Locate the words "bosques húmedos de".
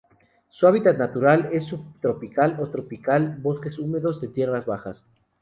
3.39-4.29